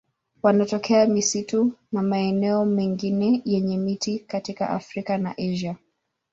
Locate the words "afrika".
4.69-5.17